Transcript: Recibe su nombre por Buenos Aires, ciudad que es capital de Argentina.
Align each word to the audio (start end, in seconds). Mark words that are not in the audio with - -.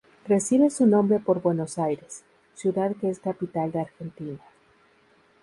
Recibe 0.25 0.71
su 0.71 0.87
nombre 0.87 1.19
por 1.19 1.43
Buenos 1.43 1.77
Aires, 1.77 2.23
ciudad 2.55 2.95
que 2.95 3.07
es 3.11 3.19
capital 3.19 3.71
de 3.71 3.81
Argentina. 3.81 4.39